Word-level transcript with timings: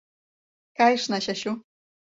Кайышна, 0.77 1.17
Чачу... 1.23 1.51